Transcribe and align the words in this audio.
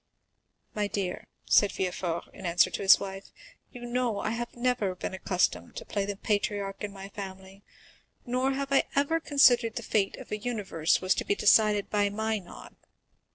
"My 0.73 0.87
dear," 0.87 1.27
said 1.47 1.71
Villefort, 1.73 2.23
in 2.33 2.47
answer 2.47 2.71
to 2.71 2.81
his 2.81 2.99
wife, 2.99 3.25
"you 3.71 3.81
know 3.85 4.17
I 4.19 4.31
have 4.31 4.55
never 4.55 4.95
been 4.95 5.13
accustomed 5.13 5.75
to 5.75 5.85
play 5.85 6.05
the 6.07 6.15
patriarch 6.15 6.83
in 6.83 6.91
my 6.91 7.09
family, 7.09 7.61
nor 8.25 8.53
have 8.53 8.71
I 8.71 8.85
ever 8.95 9.19
considered 9.19 9.73
that 9.73 9.75
the 9.75 9.83
fate 9.87 10.17
of 10.17 10.31
a 10.31 10.39
universe 10.39 11.01
was 11.01 11.13
to 11.13 11.23
be 11.23 11.35
decided 11.35 11.91
by 11.91 12.09
my 12.09 12.39
nod. 12.39 12.75